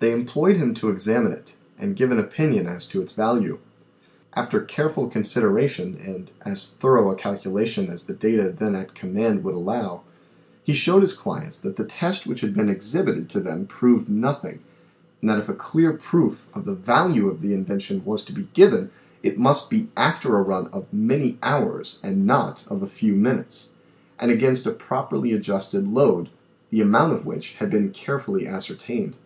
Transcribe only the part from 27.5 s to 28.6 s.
had been carefully